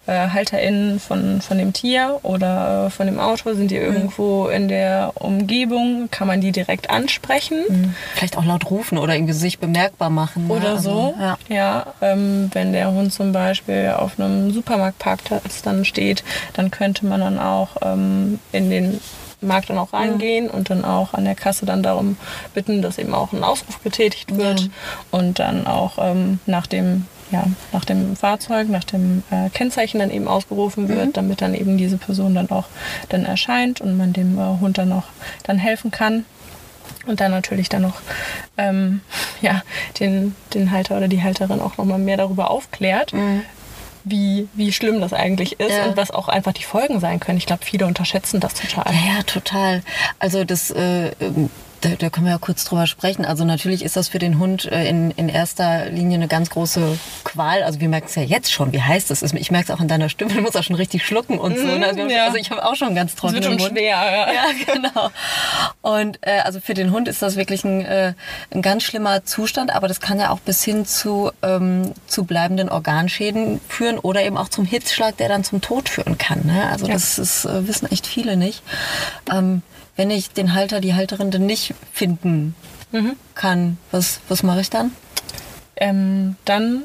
äh, 0.06 0.28
HalterInnen 0.28 1.00
von, 1.00 1.40
von 1.40 1.58
dem 1.58 1.73
Tier 1.73 2.19
oder 2.23 2.87
äh, 2.87 2.90
von 2.90 3.06
dem 3.06 3.19
Auto, 3.19 3.55
sind 3.55 3.70
die 3.70 3.76
irgendwo 3.76 4.46
in 4.49 4.69
der 4.69 5.12
Umgebung, 5.14 6.08
kann 6.11 6.26
man 6.28 6.40
die 6.40 6.52
direkt 6.52 6.90
ansprechen. 6.90 7.94
Vielleicht 8.14 8.37
auch 8.38 8.44
laut 8.44 8.70
rufen 8.70 8.99
oder 8.99 9.14
irgendwie 9.14 9.32
sich 9.32 9.58
bemerkbar 9.58 10.11
machen. 10.11 10.46
ne? 10.46 10.55
Oder 10.55 10.70
Also, 10.70 10.90
so. 10.90 11.14
ja. 11.20 11.38
Ja, 11.49 11.87
ähm, 12.00 12.50
wenn 12.52 12.73
der 12.73 12.93
Hund 12.93 13.12
zum 13.12 13.32
Beispiel 13.32 13.94
auf 13.96 14.19
einem 14.20 14.52
Supermarktparkplatz 14.52 15.62
dann 15.62 15.84
steht, 15.84 16.22
dann 16.52 16.70
könnte 16.70 17.06
man 17.06 17.20
dann 17.20 17.38
auch 17.38 17.70
ähm, 17.82 18.38
in 18.52 18.70
den 18.70 19.00
Markt 19.43 19.69
dann 19.70 19.79
auch 19.79 19.93
reingehen 19.93 20.49
und 20.49 20.70
dann 20.70 20.84
auch 20.84 21.12
an 21.14 21.25
der 21.25 21.34
Kasse 21.34 21.67
dann 21.67 21.82
darum 21.82 22.17
bitten, 22.55 22.81
dass 22.81 22.96
eben 22.99 23.12
auch 23.14 23.32
ein 23.32 23.44
Ausruf 23.44 23.82
getätigt 23.82 24.37
wird 24.37 24.61
Ja. 24.61 24.67
und 25.11 25.38
dann 25.38 25.67
auch 25.67 25.99
ähm, 26.00 26.40
nach 26.46 26.67
dem 26.67 27.06
ja, 27.31 27.44
nach 27.73 27.84
dem 27.84 28.14
Fahrzeug, 28.17 28.69
nach 28.69 28.84
dem 28.84 29.23
äh, 29.31 29.49
Kennzeichen 29.50 29.99
dann 29.99 30.11
eben 30.11 30.28
ausgerufen 30.28 30.88
wird, 30.88 31.17
damit 31.17 31.43
dann 31.43 31.55
eben 31.55 31.76
diese 31.76 31.96
Person 31.99 32.34
dann 32.34 32.50
auch 32.50 32.67
dann 33.08 33.25
erscheint 33.25 33.81
und 33.81 33.96
man 33.96 34.12
dem 34.12 34.38
äh, 34.38 34.61
Hund 34.61 34.78
dann 34.78 34.93
auch 34.93 35.05
dann 35.43 35.58
helfen 35.58 35.90
kann. 35.90 36.25
Und 37.06 37.20
dann 37.20 37.31
natürlich 37.31 37.69
dann 37.69 37.82
noch 37.82 38.00
ähm, 38.56 39.00
ja, 39.40 39.62
den, 40.00 40.34
den 40.55 40.70
Halter 40.73 40.96
oder 40.96 41.08
die 41.08 41.23
Halterin 41.23 41.61
auch 41.61 41.76
nochmal 41.78 41.99
mehr 41.99 42.17
darüber 42.17 42.50
aufklärt, 42.50 43.12
wie, 44.05 44.49
wie 44.55 44.72
schlimm 44.72 45.00
das 45.00 45.12
eigentlich 45.12 45.58
ist 45.61 45.76
Ja. 45.76 45.87
und 45.87 45.96
was 45.96 46.11
auch 46.11 46.29
einfach 46.29 46.52
die 46.52 46.62
Folgen 46.64 46.99
sein 47.00 47.19
können. 47.20 47.38
Ich 47.38 47.46
glaube, 47.46 47.64
viele 47.64 47.87
unterschätzen 47.87 48.40
das 48.40 48.55
total. 48.55 48.93
Ja, 48.93 49.17
ja, 49.17 49.22
total. 49.25 49.82
Also 50.20 50.44
das, 50.44 50.70
äh, 50.70 51.08
ähm, 51.20 51.50
da, 51.91 51.97
da 51.97 52.11
können 52.11 52.27
wir 52.27 52.33
ja 52.33 52.38
kurz 52.38 52.65
drüber 52.65 52.87
sprechen. 52.87 53.25
Also 53.25 53.44
natürlich 53.44 53.85
ist 53.85 53.97
das 53.97 54.09
für 54.09 54.19
den 54.19 54.38
Hund 54.38 54.65
äh, 54.67 54.88
in, 54.88 55.11
in 55.12 55.29
erster 55.29 55.87
Linie 55.87 56.17
eine 56.17 56.29
ganz 56.29 56.50
große 56.50 56.99
Qual. 57.25 57.62
Also 57.62 57.81
wir 57.81 57.88
merken 57.88 58.06
es 58.09 58.15
ja 58.15 58.23
jetzt 58.23 58.53
schon, 58.53 58.73
wie 58.73 58.83
heiß 58.83 59.06
das 59.06 59.23
ist. 59.23 59.35
Ich 59.35 59.50
merke 59.50 59.71
es 59.73 59.77
auch 59.77 59.81
an 59.81 59.88
deiner 59.88 60.09
Stimme, 60.09 60.33
du 60.35 60.41
musst 60.41 60.56
auch 60.56 60.62
schon 60.62 60.77
richtig 60.77 61.05
schlucken 61.06 61.38
und 61.38 61.56
so. 61.59 61.65
Ne? 61.65 61.87
Also, 61.87 61.97
wir 61.97 62.05
haben, 62.05 62.11
ja. 62.11 62.25
also 62.27 62.37
ich 62.37 62.50
habe 62.50 62.65
auch 62.65 62.75
schon 62.75 62.94
ganz 62.94 63.12
Das 63.12 63.21
trockenen 63.21 63.43
wird 63.43 63.53
schon 63.53 63.61
Mund. 63.61 63.71
schwer. 63.79 63.97
Ja. 63.97 64.27
Ja, 64.37 64.75
genau. 64.75 65.11
Und 65.83 66.19
äh, 66.23 66.41
also 66.41 66.61
für 66.61 66.75
den 66.75 66.91
Hund 66.91 67.09
ist 67.09 67.23
das 67.23 67.37
wirklich 67.37 67.65
ein, 67.65 67.85
äh, 67.85 68.12
ein 68.50 68.61
ganz 68.62 68.82
schlimmer 68.82 69.25
Zustand, 69.25 69.75
aber 69.75 69.89
das 69.89 70.00
kann 70.00 70.19
ja 70.19 70.31
auch 70.31 70.41
bis 70.41 70.62
hin 70.62 70.85
zu, 70.85 71.31
ähm, 71.43 71.93
zu 72.06 72.25
bleibenden 72.25 72.69
Organschäden 72.69 73.61
führen 73.69 73.99
oder 73.99 74.23
eben 74.23 74.37
auch 74.37 74.49
zum 74.49 74.65
Hitzschlag, 74.65 75.17
der 75.17 75.29
dann 75.29 75.44
zum 75.44 75.61
Tod 75.61 75.89
führen 75.89 76.19
kann. 76.19 76.43
Ne? 76.44 76.69
Also 76.71 76.87
Ja. 76.87 76.93
das 76.94 77.19
ist, 77.19 77.44
äh, 77.44 77.67
wissen 77.67 77.91
echt 77.91 78.06
viele 78.06 78.37
nicht. 78.37 78.62
Ähm, 79.32 79.62
wenn 79.96 80.10
ich 80.10 80.31
den 80.31 80.54
Halter, 80.54 80.81
die 80.81 80.94
Halterin 80.94 81.31
dann 81.31 81.46
nicht 81.46 81.75
finden 81.93 82.54
kann, 83.34 83.76
was, 83.90 84.20
was 84.28 84.43
mache 84.43 84.60
ich 84.60 84.70
dann? 84.70 84.93
Ähm, 85.76 86.37
dann 86.46 86.84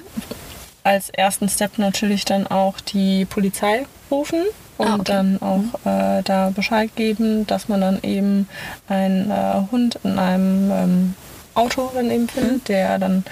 als 0.84 1.10
ersten 1.10 1.48
Step 1.48 1.78
natürlich 1.78 2.26
dann 2.26 2.48
auch 2.48 2.82
die 2.82 3.24
Polizei 3.26 3.86
rufen 4.10 4.44
und 4.78 4.88
Ah, 4.88 4.96
okay. 4.96 5.04
dann 5.06 5.42
auch 5.42 5.64
äh, 5.86 6.22
da 6.24 6.50
Bescheid 6.54 6.90
geben, 6.96 7.48
dass 7.48 7.70
man 7.70 7.80
dann 7.82 8.00
eben 8.04 8.50
einen 8.90 9.32
äh, 9.32 9.54
Hund 9.72 10.00
in 10.04 10.18
einem 10.20 10.72
ähm, 10.72 11.14
Auto 11.54 11.92
dann 11.94 12.10
eben 12.12 12.28
findet, 12.28 12.68
der 12.68 12.98
dann 13.00 13.24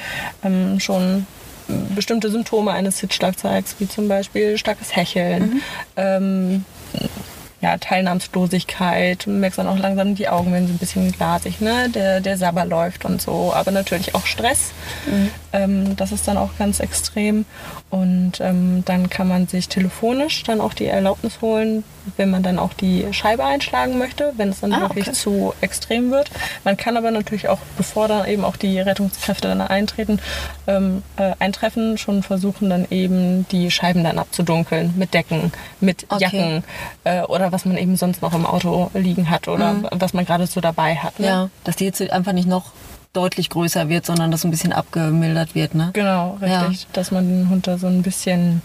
ähm, 0.44 0.80
schon 0.80 1.26
bestimmte 1.96 2.32
Symptome 2.32 2.72
eines 2.72 3.00
Hitzschlags 3.00 3.42
zeigt, 3.42 3.76
wie 3.80 3.88
zum 3.90 4.08
Beispiel 4.08 4.58
starkes 4.58 4.96
Hecheln, 4.96 5.62
ähm, 5.98 6.64
ja, 7.62 7.78
Teilnahmslosigkeit, 7.78 9.26
du 9.26 9.32
merkst 9.32 9.60
dann 9.60 9.68
auch 9.68 9.78
langsam 9.78 10.16
die 10.16 10.30
Augen 10.30 10.54
werden 10.54 10.68
so 10.68 10.74
ein 10.74 10.78
bisschen 10.78 11.12
glasig, 11.12 11.60
ne? 11.60 11.90
Der, 11.90 12.22
der 12.22 12.38
Sabber 12.38 12.66
läuft 12.66 13.04
und 13.06 13.22
so, 13.22 13.54
aber 13.54 13.72
natürlich 13.72 14.16
auch 14.16 14.26
Stress. 14.26 14.72
Ähm, 15.52 15.96
das 15.96 16.12
ist 16.12 16.28
dann 16.28 16.38
auch 16.38 16.52
ganz 16.58 16.80
extrem. 16.80 17.46
Und 17.90 18.34
ähm, 18.40 18.84
dann 18.86 19.10
kann 19.10 19.28
man 19.28 19.48
sich 19.48 19.68
telefonisch 19.68 20.44
dann 20.44 20.62
auch 20.62 20.74
die 20.74 20.86
Erlaubnis 20.86 21.42
holen, 21.42 21.84
wenn 22.18 22.30
man 22.30 22.44
dann 22.44 22.60
auch 22.60 22.74
die 22.74 23.06
Scheibe 23.12 23.44
einschlagen 23.44 23.98
möchte, 23.98 24.34
wenn 24.38 24.50
es 24.50 24.60
dann 24.62 24.74
Ah, 24.74 24.82
wirklich 24.82 25.08
okay. 25.08 25.16
zu 25.16 25.54
extrem 25.62 26.12
wird. 26.12 26.30
Man 26.64 26.78
kann 26.78 26.98
aber 26.98 27.12
natürlich 27.12 27.50
auch, 27.50 27.60
bevor 27.78 28.08
dann 28.08 28.28
eben 28.28 28.44
auch 28.46 28.58
die 28.58 28.80
Rettungskräfte 28.80 29.48
dann 29.48 29.62
eintreten, 29.62 30.20
ähm, 30.68 31.04
äh, 31.18 31.34
eintreffen, 31.40 31.98
schon 31.98 32.22
versuchen 32.24 32.70
dann 32.70 32.86
eben 32.90 33.48
die 33.52 33.72
Scheiben 33.72 34.04
dann 34.04 34.20
abzudunkeln 34.20 34.94
mit 34.98 35.14
Decken, 35.14 35.52
mit 35.80 36.06
Okay. 36.10 36.24
Jacken 36.24 36.64
äh, 37.04 37.22
oder 37.24 37.52
was 37.52 37.66
man 37.66 37.78
eben 37.78 37.96
sonst 37.96 38.22
noch 38.22 38.34
im 38.34 38.46
Auto 38.46 38.90
liegen 38.94 39.30
hat 39.30 39.48
oder 39.48 39.76
was 39.92 40.14
man 40.14 40.26
gerade 40.26 40.48
so 40.48 40.62
dabei 40.62 40.96
hat. 40.96 41.20
Ne? 41.20 41.28
Ja, 41.28 41.50
dass 41.64 41.76
die 41.76 41.86
jetzt 41.86 42.02
einfach 42.12 42.34
nicht 42.34 42.48
noch 42.48 42.72
deutlich 43.14 43.50
größer 43.50 43.90
wird, 43.90 44.06
sondern 44.06 44.32
dass 44.32 44.44
ein 44.44 44.52
bisschen 44.52 44.74
abgemildert 44.74 45.56
wird. 45.56 45.76
Ne? 45.76 45.90
Genau, 45.94 46.38
richtig. 46.42 46.88
Dass 46.94 47.12
man 47.12 47.28
den 47.28 47.50
Hund 47.50 47.68
da 47.68 47.78
so 47.78 47.88
ein 47.88 48.04
bisschen 48.04 48.62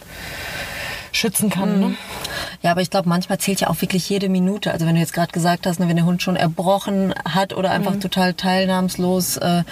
schützen 1.12 1.48
kann. 1.48 1.80
Ne? 1.80 1.94
Ja, 2.62 2.72
aber 2.72 2.80
ich 2.80 2.90
glaube, 2.90 3.08
manchmal 3.08 3.38
zählt 3.38 3.60
ja 3.60 3.68
auch 3.68 3.80
wirklich 3.80 4.08
jede 4.08 4.28
Minute. 4.28 4.72
Also 4.72 4.86
wenn 4.86 4.94
du 4.94 5.00
jetzt 5.00 5.12
gerade 5.12 5.32
gesagt 5.32 5.66
hast, 5.66 5.78
ne, 5.78 5.88
wenn 5.88 5.96
der 5.96 6.04
Hund 6.04 6.22
schon 6.22 6.36
erbrochen 6.36 7.14
hat 7.24 7.54
oder 7.54 7.70
einfach 7.70 7.96
total 7.98 8.34
teilnahmslos 8.34 9.36
äh, 9.36 9.62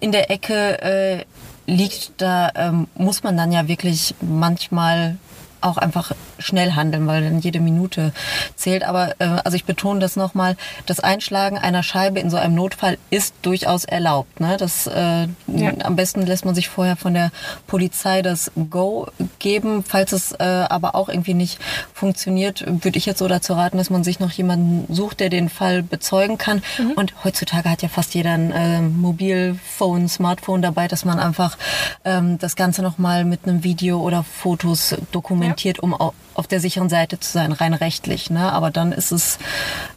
in 0.00 0.12
der 0.12 0.30
Ecke 0.30 0.82
äh, 0.82 1.24
liegt, 1.66 2.12
da 2.16 2.50
ähm, 2.54 2.88
muss 2.94 3.22
man 3.22 3.36
dann 3.36 3.52
ja 3.52 3.68
wirklich 3.68 4.14
manchmal 4.20 5.18
auch 5.60 5.76
einfach 5.76 6.12
schnell 6.38 6.72
handeln, 6.72 7.06
weil 7.06 7.22
dann 7.22 7.40
jede 7.40 7.60
Minute 7.60 8.12
zählt. 8.56 8.84
Aber 8.84 9.14
äh, 9.18 9.24
also 9.44 9.56
ich 9.56 9.64
betone 9.64 10.00
das 10.00 10.16
nochmal, 10.16 10.56
das 10.86 11.00
Einschlagen 11.00 11.58
einer 11.58 11.82
Scheibe 11.82 12.20
in 12.20 12.30
so 12.30 12.36
einem 12.36 12.54
Notfall 12.54 12.98
ist 13.10 13.34
durchaus 13.42 13.84
erlaubt. 13.84 14.40
Ne? 14.40 14.56
Das, 14.58 14.86
äh, 14.86 15.26
Ja. 15.46 15.72
Am 15.82 15.96
besten 15.96 16.22
lässt 16.26 16.44
man 16.44 16.54
sich 16.54 16.68
vorher 16.68 16.96
von 16.96 17.14
der 17.14 17.30
Polizei 17.66 18.22
das 18.22 18.50
Go 18.70 19.08
geben. 19.38 19.82
Falls 19.82 20.12
es 20.12 20.32
äh, 20.32 20.44
aber 20.44 20.94
auch 20.94 21.08
irgendwie 21.08 21.34
nicht 21.34 21.58
funktioniert, 21.92 22.64
würde 22.66 22.98
ich 22.98 23.06
jetzt 23.06 23.18
so 23.18 23.28
dazu 23.28 23.54
raten, 23.54 23.78
dass 23.78 23.90
man 23.90 24.04
sich 24.04 24.20
noch 24.20 24.30
jemanden 24.30 24.92
sucht, 24.92 25.20
der 25.20 25.30
den 25.30 25.48
Fall 25.48 25.82
bezeugen 25.82 26.38
kann. 26.38 26.62
Und 26.96 27.24
heutzutage 27.24 27.70
hat 27.70 27.82
ja 27.82 27.88
fast 27.88 28.14
jeder 28.14 28.32
ein 28.32 28.52
äh, 28.52 28.80
Mobilphone, 28.82 30.08
Smartphone 30.08 30.62
dabei, 30.62 30.88
dass 30.88 31.04
man 31.04 31.18
einfach 31.18 31.56
ähm, 32.04 32.38
das 32.38 32.56
Ganze 32.56 32.82
nochmal 32.82 33.24
mit 33.24 33.40
einem 33.46 33.64
Video 33.64 34.00
oder 34.00 34.22
Fotos 34.24 34.94
dokumentiert, 35.12 35.47
um 35.80 35.94
au- 35.94 36.14
auf 36.34 36.46
der 36.46 36.60
sicheren 36.60 36.88
Seite 36.88 37.18
zu 37.20 37.30
sein, 37.30 37.52
rein 37.52 37.74
rechtlich. 37.74 38.30
Ne? 38.30 38.52
Aber 38.52 38.70
dann 38.70 38.92
ist 38.92 39.12
es, 39.12 39.38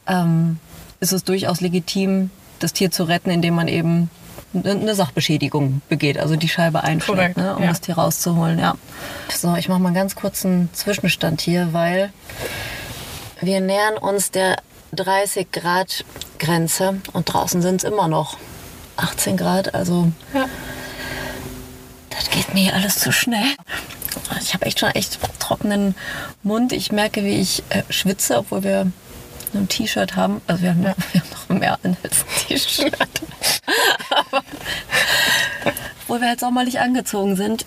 ähm, 0.07 0.59
ist 0.99 1.13
es 1.13 1.23
durchaus 1.23 1.61
legitim, 1.61 2.29
das 2.59 2.73
Tier 2.73 2.91
zu 2.91 3.03
retten, 3.03 3.29
indem 3.31 3.55
man 3.55 3.67
eben 3.67 4.09
eine 4.53 4.95
Sachbeschädigung 4.95 5.81
begeht, 5.87 6.17
also 6.17 6.35
die 6.35 6.49
Scheibe 6.49 6.83
einschlägt, 6.83 7.37
ne, 7.37 7.55
um 7.55 7.63
ja. 7.63 7.69
das 7.69 7.79
Tier 7.81 7.95
rauszuholen. 7.95 8.59
Ja. 8.59 8.75
So, 9.33 9.55
ich 9.55 9.69
mache 9.69 9.79
mal 9.79 9.87
einen 9.87 9.95
ganz 9.95 10.15
kurzen 10.15 10.69
Zwischenstand 10.73 11.39
hier, 11.39 11.69
weil 11.71 12.11
wir 13.39 13.61
nähern 13.61 13.97
uns 13.97 14.29
der 14.31 14.57
30 14.91 15.51
Grad 15.53 16.03
Grenze 16.37 16.99
und 17.13 17.31
draußen 17.31 17.61
sind 17.61 17.77
es 17.81 17.89
immer 17.89 18.09
noch 18.09 18.37
18 18.97 19.37
Grad. 19.37 19.73
Also 19.73 20.11
Ja. 20.33 20.45
das 22.09 22.29
geht 22.29 22.53
nee, 22.53 22.69
alles 22.71 22.99
zu 22.99 23.11
schnell. 23.13 23.55
Ich 24.41 24.53
habe 24.53 24.65
echt 24.65 24.79
schon 24.79 24.89
echt 24.91 25.19
trockenen 25.39 25.95
Mund. 26.43 26.73
Ich 26.73 26.91
merke, 26.91 27.23
wie 27.23 27.39
ich 27.39 27.63
äh, 27.69 27.83
schwitze, 27.89 28.37
obwohl 28.37 28.63
wir 28.63 28.91
ein 29.53 29.67
T-Shirt 29.67 30.15
haben. 30.15 30.41
Also 30.47 30.63
wir 30.63 30.69
haben, 30.71 30.81
noch, 30.81 30.95
wir 31.11 31.21
haben 31.21 31.29
noch 31.49 31.59
mehr 31.59 31.77
an 31.83 31.97
als 32.03 32.19
ein 32.19 32.47
T-Shirt. 32.47 33.21
Aber 34.11 34.43
obwohl 36.01 36.21
wir 36.21 36.29
halt 36.29 36.39
sommerlich 36.39 36.79
angezogen 36.79 37.35
sind, 37.35 37.65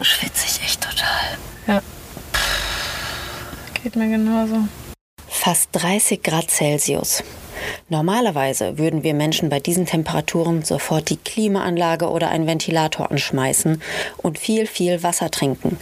schwitze 0.00 0.46
ich 0.46 0.62
echt 0.62 0.80
total. 0.80 1.38
Ja. 1.66 1.82
Geht 3.82 3.96
mir 3.96 4.08
genauso. 4.08 4.68
Fast 5.28 5.70
30 5.72 6.22
Grad 6.22 6.50
Celsius. 6.50 7.22
Normalerweise 7.90 8.78
würden 8.78 9.02
wir 9.02 9.14
Menschen 9.14 9.48
bei 9.48 9.58
diesen 9.58 9.84
Temperaturen 9.84 10.62
sofort 10.62 11.10
die 11.10 11.16
Klimaanlage 11.16 12.08
oder 12.08 12.30
einen 12.30 12.46
Ventilator 12.46 13.10
anschmeißen 13.10 13.82
und 14.16 14.38
viel, 14.38 14.68
viel 14.68 15.02
Wasser 15.02 15.28
trinken. 15.32 15.76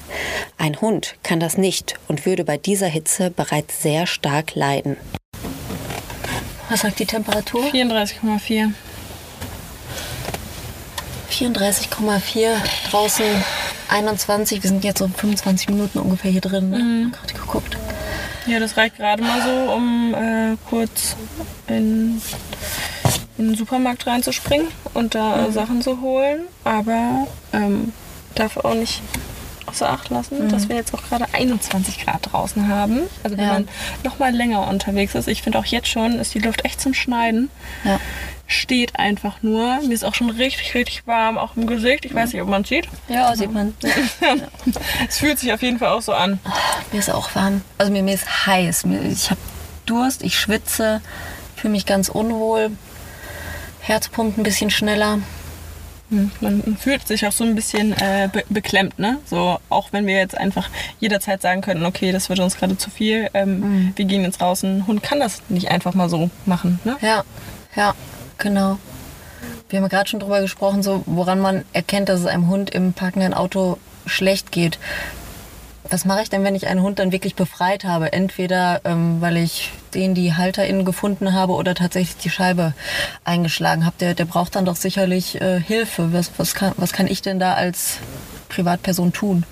Ein 0.57 0.81
Hund 0.81 1.17
kann 1.23 1.38
das 1.38 1.59
nicht 1.59 1.97
und 2.09 2.25
würde 2.25 2.45
bei 2.45 2.57
dieser 2.57 2.87
Hitze 2.87 3.31
bereits 3.31 3.83
sehr 3.83 4.07
stark 4.07 4.55
leiden. 4.55 4.97
Was 6.71 6.81
sagt 6.81 6.99
die 6.99 7.05
Temperatur? 7.05 7.62
34,4. 7.65 8.73
34,4 11.31 12.55
draußen 12.91 13.27
21. 13.91 14.62
Wir 14.62 14.71
sind 14.71 14.83
jetzt 14.83 15.00
so 15.00 15.09
25 15.09 15.69
Minuten 15.69 15.99
ungefähr 15.99 16.31
hier 16.31 16.41
drin. 16.41 16.71
Ne? 16.71 16.79
Mhm. 16.79 17.12
Gerade 17.12 17.35
geguckt. 17.35 17.77
Ja, 18.49 18.59
das 18.59 18.78
reicht 18.78 18.97
gerade 18.97 19.23
mal 19.23 19.43
so, 19.43 19.73
um 19.75 20.14
äh, 20.14 20.57
kurz 20.71 21.17
in, 21.67 22.23
in, 23.37 23.49
den 23.49 23.55
Supermarkt 23.55 24.07
reinzuspringen 24.07 24.69
und 24.95 25.14
da 25.14 25.49
mhm. 25.49 25.52
Sachen 25.52 25.83
zu 25.83 26.00
holen. 26.00 26.47
Aber 26.64 27.26
ähm, 27.52 27.93
darf 28.35 28.57
auch 28.57 28.73
nicht 28.73 29.02
außer 29.69 29.89
Acht 29.89 30.11
lassen, 30.11 30.45
mhm. 30.45 30.49
dass 30.49 30.69
wir 30.69 30.77
jetzt 30.77 30.95
auch 30.95 31.03
gerade 31.03 31.27
21 31.33 32.05
Grad 32.05 32.33
draußen 32.33 32.69
haben. 32.69 33.03
Also 33.23 33.37
wenn 33.37 33.45
ja. 33.45 33.53
man 33.55 33.69
noch 34.05 34.19
mal 34.19 34.35
länger 34.35 34.67
unterwegs 34.69 35.15
ist. 35.15 35.29
Ich 35.29 35.43
finde 35.43 35.59
auch 35.59 35.67
jetzt 35.67 35.89
schon 35.89 36.19
ist 36.19 36.35
die 36.35 36.41
Luft 36.41 36.65
echt 36.65 36.81
zum 36.81 36.95
Schneiden. 36.95 37.51
Ja 37.85 38.01
steht 38.49 38.99
einfach 38.99 39.43
nur. 39.43 39.79
Mir 39.83 39.93
ist 39.93 40.05
auch 40.05 40.15
schon 40.15 40.31
richtig, 40.31 40.75
richtig 40.75 41.07
warm, 41.07 41.39
auch 41.39 41.55
im 41.55 41.67
Gesicht. 41.67 42.07
Ich 42.07 42.15
weiß 42.15 42.33
nicht, 42.33 42.43
ob 42.43 42.49
man 42.49 42.63
es 42.63 42.69
sieht. 42.69 42.89
Ja, 43.09 43.37
sieht 43.37 43.53
man. 43.53 43.75
es 45.09 45.19
fühlt 45.19 45.39
sich 45.39 45.53
auf 45.53 45.63
jeden 45.63 45.79
Fall 45.79 45.91
auch 45.91 46.01
so 46.01 46.15
an. 46.15 46.41
Mir 46.91 46.99
ist 46.99 47.11
auch 47.11 47.35
warm. 47.35 47.61
Also 47.77 47.93
mir, 47.93 48.03
mir 48.03 48.15
ist 48.15 48.47
heiß. 48.47 48.85
Ich 49.13 49.31
habe 49.31 49.41
Durst, 49.85 50.23
ich 50.23 50.39
schwitze, 50.39 51.01
fühle 51.57 51.73
mich 51.73 51.87
ganz 51.87 52.09
unwohl. 52.09 52.71
Herz 53.81 54.09
pumpt 54.09 54.39
ein 54.39 54.43
bisschen 54.43 54.71
schneller. 54.71 55.19
Man 56.11 56.77
fühlt 56.81 57.07
sich 57.07 57.27
auch 57.27 57.33
so 57.33 57.45
ein 57.45 57.55
bisschen 57.55 57.93
äh, 57.93 58.29
be 58.33 58.45
beklemmt, 58.49 58.99
ne? 58.99 59.19
So, 59.27 59.59
auch 59.69 59.93
wenn 59.93 60.07
wir 60.07 60.17
jetzt 60.17 60.37
einfach 60.37 60.69
jederzeit 61.00 61.43
sagen 61.43 61.61
könnten, 61.61 61.85
okay, 61.85 62.12
das 62.12 62.29
wird 62.29 62.41
uns 62.41 62.57
gerade 62.57 62.79
zu 62.79 62.91
viel, 62.91 63.29
ähm, 63.35 63.61
mhm. 63.61 63.93
wir 63.97 64.05
gehen 64.05 64.23
jetzt 64.23 64.41
raus. 64.41 64.62
Ein 64.62 64.87
Hund 64.87 65.03
kann 65.03 65.21
das 65.21 65.43
nicht 65.49 65.71
einfach 65.71 65.95
mal 65.95 66.09
so 66.09 66.31
machen, 66.47 66.81
ne? 66.85 66.97
Ja, 67.00 67.25
ja. 67.77 67.95
Genau. 68.38 68.79
Wir 69.69 69.81
haben 69.81 69.88
gerade 69.88 70.09
schon 70.09 70.21
drüber 70.21 70.41
gesprochen, 70.41 70.83
so 70.83 71.03
woran 71.07 71.41
man 71.41 71.65
erkennt, 71.73 72.09
dass 72.09 72.21
es 72.21 72.27
einem 72.27 72.49
Hund 72.49 72.71
im 72.71 72.93
parkenden 72.93 73.35
Auto 73.35 73.79
schlecht 74.07 74.53
geht. 74.53 74.79
Was 75.90 76.04
mache 76.04 76.23
ich 76.23 76.28
denn, 76.28 76.45
wenn 76.45 76.54
ich 76.54 76.66
einen 76.66 76.83
Hund 76.83 76.99
dann 76.99 77.12
wirklich 77.12 77.35
befreit 77.35 77.85
habe? 77.85 78.12
Entweder 78.12 78.83
ähm, 78.85 79.21
weil 79.21 79.38
ich 79.38 79.73
den 79.95 80.14
die 80.14 80.35
HalterInnen 80.35 80.85
gefunden 80.85 81.33
habe 81.33 81.54
oder 81.54 81.75
tatsächlich 81.75 82.18
die 82.18 82.30
Scheibe 82.30 82.75
eingeschlagen 83.25 83.87
habe. 83.87 83.97
Der, 83.99 84.14
der 84.14 84.26
braucht 84.26 84.57
dann 84.57 84.66
doch 84.66 84.76
sicherlich 84.76 85.40
äh, 85.40 85.61
Hilfe. 85.61 86.12
Was, 86.12 86.33
was, 86.37 86.54
kann, 86.54 86.73
was 86.76 86.92
kann 86.92 87.07
ich 87.07 87.23
denn 87.23 87.38
da 87.38 87.54
als 87.54 87.99
Privatperson 88.50 89.12
tun? 89.12 89.45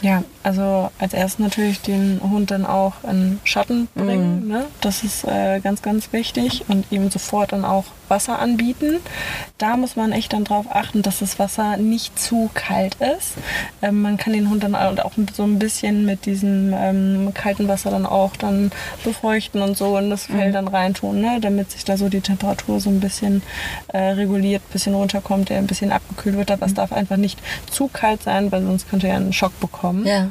Ja, 0.00 0.24
also 0.48 0.90
als 0.98 1.12
erstes 1.12 1.40
natürlich 1.40 1.82
den 1.82 2.22
Hund 2.22 2.50
dann 2.50 2.64
auch 2.64 2.94
in 3.04 3.38
Schatten 3.44 3.86
bringen. 3.94 4.44
Mhm. 4.44 4.48
Ne? 4.48 4.64
Das 4.80 5.02
ist 5.02 5.24
äh, 5.24 5.60
ganz, 5.60 5.82
ganz 5.82 6.10
wichtig. 6.14 6.64
Und 6.68 6.90
ihm 6.90 7.10
sofort 7.10 7.52
dann 7.52 7.66
auch 7.66 7.84
Wasser 8.08 8.38
anbieten. 8.38 9.00
Da 9.58 9.76
muss 9.76 9.94
man 9.94 10.12
echt 10.12 10.32
dann 10.32 10.44
darauf 10.44 10.64
achten, 10.70 11.02
dass 11.02 11.18
das 11.18 11.38
Wasser 11.38 11.76
nicht 11.76 12.18
zu 12.18 12.48
kalt 12.54 12.96
ist. 13.18 13.34
Ähm, 13.82 14.00
man 14.00 14.16
kann 14.16 14.32
den 14.32 14.48
Hund 14.48 14.62
dann 14.62 14.74
auch 14.74 15.12
so 15.34 15.42
ein 15.42 15.58
bisschen 15.58 16.06
mit 16.06 16.24
diesem 16.24 16.72
ähm, 16.74 17.32
kalten 17.34 17.68
Wasser 17.68 17.90
dann 17.90 18.06
auch 18.06 18.34
dann 18.36 18.70
befeuchten 19.04 19.60
und 19.60 19.76
so 19.76 19.98
in 19.98 20.08
das 20.08 20.26
Fell 20.26 20.48
mhm. 20.48 20.52
dann 20.54 20.68
reintun, 20.68 21.20
ne? 21.20 21.40
damit 21.42 21.72
sich 21.72 21.84
da 21.84 21.98
so 21.98 22.08
die 22.08 22.22
Temperatur 22.22 22.80
so 22.80 22.88
ein 22.88 23.00
bisschen 23.00 23.42
äh, 23.88 23.98
reguliert, 23.98 24.62
ein 24.62 24.72
bisschen 24.72 24.94
runterkommt, 24.94 25.50
der 25.50 25.58
ein 25.58 25.66
bisschen 25.66 25.92
abgekühlt 25.92 26.36
wird. 26.36 26.50
Aber 26.50 26.64
es 26.64 26.72
mhm. 26.72 26.76
darf 26.76 26.92
einfach 26.92 27.18
nicht 27.18 27.38
zu 27.70 27.88
kalt 27.88 28.22
sein, 28.22 28.50
weil 28.50 28.62
sonst 28.62 28.88
könnte 28.88 29.08
er 29.08 29.16
einen 29.16 29.34
Schock 29.34 29.58
bekommen. 29.60 30.06
Ja. 30.06 30.30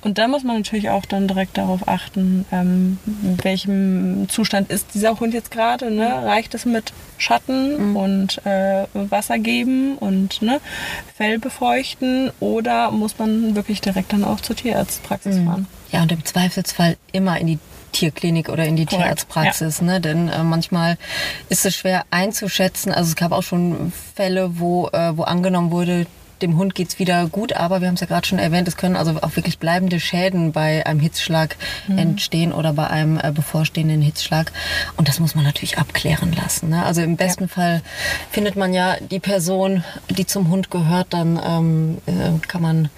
Und 0.00 0.18
da 0.18 0.28
muss 0.28 0.44
man 0.44 0.58
natürlich 0.58 0.90
auch 0.90 1.04
dann 1.04 1.26
direkt 1.26 1.58
darauf 1.58 1.88
achten, 1.88 2.44
ähm, 2.52 2.98
welchem 3.42 4.28
Zustand 4.28 4.70
ist 4.70 4.94
dieser 4.94 5.18
Hund 5.18 5.34
jetzt 5.34 5.50
gerade. 5.50 5.90
Ne? 5.90 6.06
Reicht 6.24 6.54
es 6.54 6.64
mit 6.64 6.92
Schatten 7.16 7.90
mhm. 7.90 7.96
und 7.96 8.46
äh, 8.46 8.84
Wasser 8.94 9.38
geben 9.38 9.98
und 9.98 10.40
ne, 10.40 10.60
Fell 11.16 11.38
befeuchten 11.38 12.30
oder 12.38 12.92
muss 12.92 13.18
man 13.18 13.56
wirklich 13.56 13.80
direkt 13.80 14.12
dann 14.12 14.22
auch 14.22 14.40
zur 14.40 14.54
Tierarztpraxis 14.54 15.36
mhm. 15.36 15.46
fahren? 15.46 15.66
Ja, 15.90 16.02
und 16.02 16.12
im 16.12 16.24
Zweifelsfall 16.24 16.96
immer 17.12 17.38
in 17.40 17.46
die 17.48 17.58
Tierklinik 17.92 18.48
oder 18.48 18.64
in 18.66 18.76
die 18.76 18.86
Correct. 18.86 19.02
Tierarztpraxis, 19.02 19.78
ja. 19.80 19.84
ne? 19.84 20.00
Denn 20.00 20.28
äh, 20.28 20.44
manchmal 20.44 20.96
ist 21.48 21.66
es 21.66 21.74
schwer 21.74 22.04
einzuschätzen. 22.10 22.92
Also 22.92 23.08
es 23.08 23.16
gab 23.16 23.32
auch 23.32 23.42
schon 23.42 23.92
Fälle, 24.14 24.58
wo, 24.58 24.88
äh, 24.88 25.16
wo 25.16 25.22
angenommen 25.22 25.70
wurde, 25.70 26.06
dem 26.42 26.56
Hund 26.56 26.74
geht's 26.74 26.98
wieder 26.98 27.26
gut, 27.28 27.52
aber 27.52 27.80
wir 27.80 27.88
haben 27.88 27.94
es 27.94 28.00
ja 28.00 28.06
gerade 28.06 28.26
schon 28.26 28.38
erwähnt, 28.38 28.68
es 28.68 28.76
können 28.76 28.96
also 28.96 29.16
auch 29.22 29.36
wirklich 29.36 29.58
bleibende 29.58 30.00
Schäden 30.00 30.52
bei 30.52 30.86
einem 30.86 31.00
Hitzschlag 31.00 31.56
mhm. 31.86 31.98
entstehen 31.98 32.52
oder 32.52 32.72
bei 32.72 32.88
einem 32.88 33.18
äh, 33.18 33.32
bevorstehenden 33.32 34.02
Hitzschlag. 34.02 34.52
Und 34.96 35.08
das 35.08 35.20
muss 35.20 35.34
man 35.34 35.44
natürlich 35.44 35.78
abklären 35.78 36.32
lassen. 36.32 36.70
Ne? 36.70 36.84
Also 36.84 37.02
im 37.02 37.16
besten 37.16 37.44
ja. 37.44 37.48
Fall 37.48 37.82
findet 38.30 38.56
man 38.56 38.72
ja 38.72 38.96
die 39.10 39.20
Person, 39.20 39.84
die 40.10 40.26
zum 40.26 40.50
Hund 40.50 40.70
gehört, 40.70 41.08
dann 41.10 41.40
ähm, 41.44 41.98
äh, 42.06 42.46
kann 42.46 42.62
man 42.62 42.88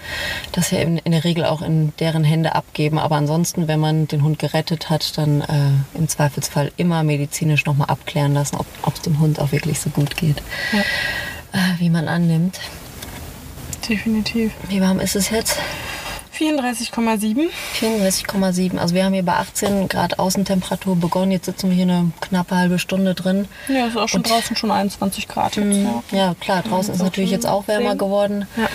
das 0.53 0.71
ja 0.71 0.79
in, 0.81 0.99
in, 0.99 1.13
der 1.13 1.25
Regel 1.25 1.45
auch 1.45 1.63
in 1.63 1.93
deren 1.99 2.25
Hände 2.25 2.55
abgeben. 2.55 2.99
Aber 2.99 3.17
ansonsten, 3.17 3.69
wenn 3.69 3.81
man 3.81 4.09
den 4.09 4.23
Hund 4.23 4.39
gerettet 4.39 4.91
hat, 4.91 5.17
dann 5.19 5.41
äh, 5.43 5.99
im 5.99 6.09
Zweifelsfall 6.09 6.73
immer 6.77 7.03
medizinisch 7.03 7.65
nochmal 7.67 7.89
abklären 7.89 8.35
lassen, 8.35 8.57
ob 8.57 8.95
es 8.95 9.01
dem 9.03 9.21
Hund 9.21 9.41
auch 9.41 9.53
wirklich 9.53 9.81
so 9.81 9.91
gut 9.91 10.17
geht, 10.17 10.43
ja. 10.73 10.81
Äh, 11.53 11.81
wie 11.81 11.91
man 11.91 12.07
annimmt. 12.07 12.61
Definitiv. 13.91 14.53
Wie 14.69 14.81
warm 14.81 15.01
ist 15.01 15.17
es 15.17 15.31
jetzt? 15.31 15.59
34,7. 16.39 17.51
34,7. 17.79 18.79
Also 18.79 18.95
wir 18.95 19.05
haben 19.05 19.13
hier 19.13 19.25
bei 19.25 19.35
18 19.35 19.89
Grad 19.89 20.19
Außentemperatur 20.19 20.97
begonnen. 20.97 21.33
Jetzt 21.33 21.47
sitzen 21.47 21.69
wir 21.69 21.75
hier 21.75 21.83
eine 21.83 22.13
knappe 22.21 22.57
halbe 22.57 22.79
Stunde 22.79 23.15
drin. 23.15 23.49
Ja, 23.69 23.87
ist 23.87 23.97
auch 23.97 24.09
schon 24.09 24.21
Und 24.21 24.31
draußen 24.31 24.57
schon 24.57 24.71
21 24.71 25.27
Grad 25.27 25.57
jetzt. 25.57 25.67
Mhm. 25.67 26.03
Ja, 26.13 26.17
ja 26.17 26.35
klar, 26.41 26.63
draußen 26.63 26.95
ist 26.95 27.03
natürlich 27.03 27.33
jetzt 27.33 27.47
auch 27.47 27.67
wärmer 27.69 27.91
10. 27.91 27.99
geworden. 27.99 28.47
Ja. 28.57 28.69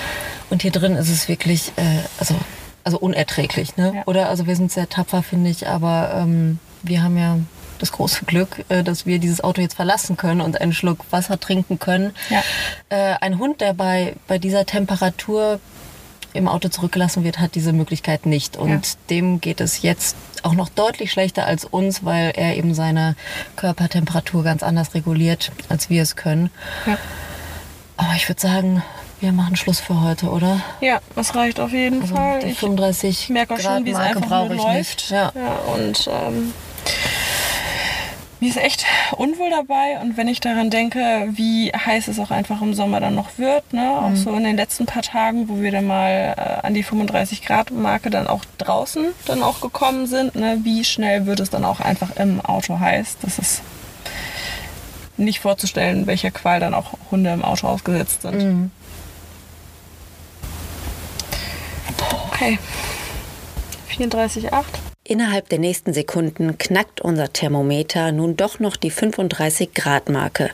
Und 0.50 0.62
hier 0.62 0.72
drin 0.72 0.96
ist 0.96 1.10
es 1.10 1.30
wirklich, 1.30 1.72
äh, 1.78 2.02
also, 2.20 2.36
also 2.84 3.00
unerträglich. 3.00 3.78
Ne? 3.78 3.94
Ja. 3.96 4.04
Oder 4.06 4.30
also 4.30 4.46
wir 4.46 4.56
sind 4.58 4.72
sehr 4.72 4.90
tapfer, 4.90 5.24
finde 5.24 5.50
ich, 5.50 5.68
aber 5.68 6.12
ähm, 6.14 6.60
wir 6.84 7.02
haben 7.02 7.18
ja 7.18 7.40
das 7.80 7.92
große 7.92 8.26
Glück, 8.26 8.66
äh, 8.70 8.84
dass 8.84 9.06
wir 9.06 9.20
dieses 9.20 9.44
Auto 9.44 9.62
jetzt 9.62 9.76
verlassen 9.76 10.18
können 10.18 10.42
und 10.42 10.60
einen 10.60 10.74
Schluck 10.74 11.06
Wasser 11.12 11.40
trinken 11.40 11.80
können. 11.80 12.14
Ja. 12.30 12.44
Äh, 12.90 13.16
ein 13.22 13.40
Hund, 13.40 13.62
der 13.62 13.74
bei, 13.74 14.16
bei 14.28 14.38
dieser 14.38 14.66
Temperatur 14.66 15.60
im 16.34 16.48
Auto 16.48 16.70
zurückgelassen 16.70 17.24
wird, 17.24 17.40
hat 17.40 17.56
diese 17.56 17.74
Möglichkeit 17.74 18.26
nicht. 18.26 18.58
Und 18.58 18.86
ja. 18.86 18.94
dem 19.10 19.42
geht 19.42 19.62
es 19.62 19.82
jetzt 19.82 20.18
auch 20.44 20.54
noch 20.54 20.70
deutlich 20.70 21.12
schlechter 21.12 21.46
als 21.46 21.66
uns, 21.66 22.04
weil 22.04 22.34
er 22.36 22.58
eben 22.58 22.74
seine 22.74 23.16
Körpertemperatur 23.56 24.44
ganz 24.44 24.62
anders 24.62 24.94
reguliert, 24.94 25.52
als 25.70 25.90
wir 25.90 26.04
es 26.04 26.16
können. 26.16 26.52
Ja. 26.86 26.98
Aber 27.98 28.14
ich 28.16 28.28
würde 28.28 28.42
sagen, 28.42 28.84
wir 29.22 29.32
machen 29.32 29.56
Schluss 29.56 29.80
für 29.80 30.02
heute, 30.02 30.28
oder? 30.28 30.62
Ja, 30.82 31.00
das 31.16 31.36
reicht 31.36 31.60
auf 31.60 31.72
jeden 31.72 32.02
also 32.02 32.16
Fall. 32.16 32.40
Die 32.40 32.54
35 32.54 33.10
ich 33.10 33.30
merke 33.30 33.56
auch 33.56 33.60
schon, 33.60 33.86
wie 33.86 33.92
es 33.92 33.98
einfach 33.98 34.30
nur 34.30 34.56
läuft. 34.56 34.76
Nicht. 34.76 35.10
Ja. 35.10 35.32
ja 35.34 35.56
und 35.74 36.10
ähm, 36.12 36.54
mir 38.40 38.50
ist 38.50 38.58
echt 38.58 38.86
unwohl 39.16 39.50
dabei 39.50 40.00
und 40.02 40.18
wenn 40.18 40.28
ich 40.28 40.40
daran 40.40 40.70
denke, 40.70 41.30
wie 41.32 41.72
heiß 41.72 42.08
es 42.08 42.20
auch 42.20 42.32
einfach 42.32 42.62
im 42.62 42.74
Sommer 42.74 43.00
dann 43.00 43.16
noch 43.16 43.38
wird, 43.38 43.74
ne? 43.74 43.98
auch 44.02 44.10
mhm. 44.10 44.16
so 44.16 44.36
in 44.36 44.44
den 44.44 44.58
letzten 44.58 44.86
paar 44.86 45.02
Tagen, 45.02 45.48
wo 45.48 45.62
wir 45.62 45.72
dann 45.72 45.88
mal 45.88 46.36
äh, 46.38 46.66
an 46.66 46.74
die 46.74 46.84
35 46.84 47.44
Grad 47.44 47.72
Marke 47.72 48.10
dann 48.10 48.28
auch 48.28 48.44
draußen 48.58 49.08
dann 49.26 49.42
auch 49.42 49.62
gekommen 49.62 50.06
sind, 50.08 50.36
ne? 50.36 50.60
wie 50.64 50.84
schnell 50.84 51.26
wird 51.26 51.40
es 51.40 51.50
dann 51.50 51.66
auch 51.66 51.80
einfach 51.80 52.16
im 52.18 52.42
Auto 52.42 52.80
heiß. 52.80 53.18
Das 53.22 53.40
ist 53.40 53.62
nicht 55.18 55.40
vorzustellen, 55.40 56.08
welcher 56.08 56.32
Qual 56.32 56.60
dann 56.60 56.74
auch 56.74 56.94
Hunde 57.12 57.32
im 57.32 57.44
Auto 57.44 57.68
ausgesetzt 57.68 58.24
sind. 58.24 58.38
Mhm. 58.38 58.72
Okay. 62.32 62.60
34,8. 63.98 64.64
Innerhalb 65.08 65.50
der 65.50 65.60
nächsten 65.60 65.94
Sekunden 65.94 66.58
knackt 66.58 67.00
unser 67.00 67.32
Thermometer 67.32 68.12
nun 68.12 68.36
doch 68.36 68.58
noch 68.60 68.76
die 68.76 68.90
35 68.90 69.76
Grad 69.76 70.10
Marke. 70.10 70.50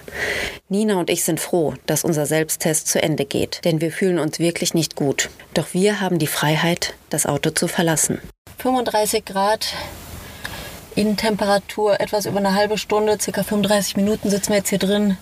Nina 0.67 1.00
und 1.00 1.10
ich 1.10 1.24
sind 1.24 1.39
froh, 1.39 1.75
dass 1.86 2.03
unser 2.03 2.25
Selbsttest 2.25 2.89
zu 2.89 3.01
Ende 3.01 3.24
geht, 3.24 3.63
denn 3.63 3.79
wir 3.79 3.93
fühlen 3.93 4.20
uns 4.20 4.39
wirklich 4.39 4.74
nicht 4.74 4.98
gut. 4.98 5.29
Doch 5.53 5.74
wir 5.74 6.01
haben 6.01 6.20
die 6.20 6.27
Freiheit, 6.27 6.96
das 7.10 7.25
Auto 7.25 7.51
zu 7.51 7.70
verlassen. 7.70 8.20
35 8.58 9.24
Grad 9.24 9.67
Innentemperatur, 10.96 12.01
etwas 12.01 12.25
über 12.25 12.39
eine 12.39 12.53
halbe 12.53 12.77
Stunde, 12.77 13.17
circa 13.22 13.43
35 13.43 13.96
Minuten 13.96 14.29
sitzen 14.29 14.50
wir 14.50 14.58
jetzt 14.58 14.70
hier 14.70 14.79
drin. 14.79 15.15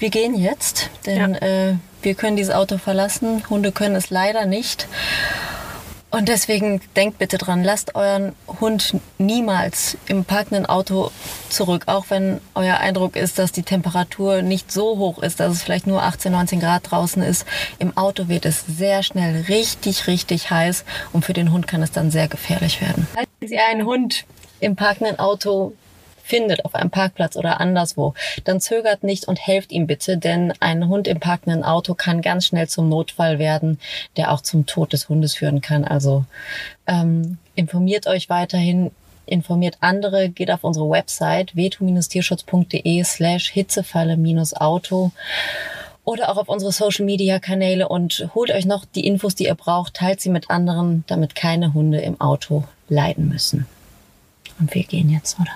Wir 0.00 0.10
gehen 0.10 0.34
jetzt, 0.34 0.90
denn 1.06 1.34
ja. 1.34 1.68
äh, 1.70 1.74
wir 2.02 2.16
können 2.16 2.36
dieses 2.36 2.52
Auto 2.52 2.78
verlassen. 2.78 3.48
Hunde 3.48 3.70
können 3.70 3.94
es 3.94 4.10
leider 4.10 4.46
nicht. 4.46 4.88
Und 6.14 6.28
deswegen 6.28 6.80
denkt 6.94 7.18
bitte 7.18 7.38
dran, 7.38 7.64
lasst 7.64 7.96
euren 7.96 8.36
Hund 8.60 8.94
niemals 9.18 9.98
im 10.06 10.24
parkenden 10.24 10.64
Auto 10.64 11.10
zurück, 11.48 11.82
auch 11.86 12.04
wenn 12.08 12.40
euer 12.54 12.76
Eindruck 12.76 13.16
ist, 13.16 13.40
dass 13.40 13.50
die 13.50 13.64
Temperatur 13.64 14.40
nicht 14.42 14.70
so 14.70 14.96
hoch 14.98 15.20
ist, 15.20 15.40
dass 15.40 15.50
es 15.50 15.64
vielleicht 15.64 15.88
nur 15.88 16.04
18, 16.04 16.30
19 16.30 16.60
Grad 16.60 16.88
draußen 16.88 17.20
ist. 17.20 17.44
Im 17.80 17.96
Auto 17.96 18.28
wird 18.28 18.46
es 18.46 18.64
sehr 18.64 19.02
schnell 19.02 19.42
richtig, 19.48 20.06
richtig 20.06 20.52
heiß 20.52 20.84
und 21.12 21.24
für 21.24 21.32
den 21.32 21.50
Hund 21.50 21.66
kann 21.66 21.82
es 21.82 21.90
dann 21.90 22.12
sehr 22.12 22.28
gefährlich 22.28 22.80
werden. 22.80 23.08
Falls 23.12 23.50
ihr 23.50 23.66
einen 23.68 23.84
Hund 23.84 24.24
im 24.60 24.76
parkenden 24.76 25.18
Auto 25.18 25.72
findet 26.24 26.64
auf 26.64 26.74
einem 26.74 26.90
Parkplatz 26.90 27.36
oder 27.36 27.60
anderswo, 27.60 28.14
dann 28.44 28.60
zögert 28.60 29.04
nicht 29.04 29.28
und 29.28 29.38
helft 29.38 29.70
ihm 29.70 29.86
bitte, 29.86 30.16
denn 30.16 30.52
ein 30.60 30.88
Hund 30.88 31.06
im 31.06 31.20
parkenden 31.20 31.62
Auto 31.62 31.94
kann 31.94 32.22
ganz 32.22 32.46
schnell 32.46 32.66
zum 32.66 32.88
Notfall 32.88 33.38
werden, 33.38 33.78
der 34.16 34.32
auch 34.32 34.40
zum 34.40 34.66
Tod 34.66 34.92
des 34.92 35.08
Hundes 35.08 35.34
führen 35.34 35.60
kann. 35.60 35.84
Also 35.84 36.24
ähm, 36.86 37.38
informiert 37.54 38.06
euch 38.06 38.30
weiterhin, 38.30 38.90
informiert 39.26 39.76
andere, 39.80 40.30
geht 40.30 40.50
auf 40.50 40.64
unsere 40.64 40.88
Website 40.88 41.54
veto-tierschutz.de 41.54 43.04
slash 43.04 43.50
hitzefalle-auto 43.50 45.12
oder 46.04 46.30
auch 46.30 46.36
auf 46.36 46.48
unsere 46.48 46.72
Social 46.72 47.04
Media 47.04 47.38
Kanäle 47.38 47.88
und 47.88 48.28
holt 48.34 48.50
euch 48.50 48.66
noch 48.66 48.84
die 48.84 49.06
Infos, 49.06 49.34
die 49.34 49.44
ihr 49.44 49.54
braucht, 49.54 49.94
teilt 49.94 50.20
sie 50.20 50.30
mit 50.30 50.50
anderen, 50.50 51.04
damit 51.06 51.34
keine 51.34 51.72
Hunde 51.74 52.00
im 52.00 52.20
Auto 52.20 52.64
leiden 52.88 53.28
müssen. 53.28 53.66
Und 54.58 54.74
wir 54.74 54.84
gehen 54.84 55.10
jetzt, 55.10 55.38
oder? 55.40 55.50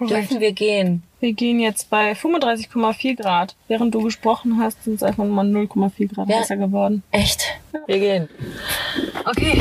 Korrekt. 0.00 0.30
Dürfen 0.30 0.40
wir 0.40 0.52
gehen? 0.52 1.02
Wir 1.20 1.34
gehen 1.34 1.60
jetzt 1.60 1.90
bei 1.90 2.12
35,4 2.12 3.16
Grad. 3.16 3.54
Während 3.68 3.94
du 3.94 4.02
gesprochen 4.02 4.56
hast, 4.58 4.82
sind 4.82 4.94
es 4.94 5.02
einfach 5.02 5.26
mal 5.26 5.44
0,4 5.44 6.14
Grad 6.14 6.30
ja. 6.30 6.38
heißer 6.38 6.56
geworden. 6.56 7.02
Echt? 7.10 7.44
Wir 7.86 7.98
gehen. 7.98 8.28
Okay. 9.26 9.60